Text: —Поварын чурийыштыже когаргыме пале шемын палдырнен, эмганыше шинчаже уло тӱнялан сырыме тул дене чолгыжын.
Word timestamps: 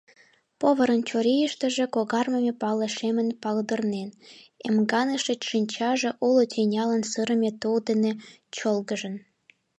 —Поварын 0.59 1.01
чурийыштыже 1.09 1.85
когаргыме 1.95 2.53
пале 2.61 2.87
шемын 2.95 3.29
палдырнен, 3.43 4.09
эмганыше 4.67 5.33
шинчаже 5.49 6.09
уло 6.27 6.43
тӱнялан 6.51 7.03
сырыме 7.11 7.51
тул 7.61 7.75
дене 7.89 8.11
чолгыжын. 8.55 9.15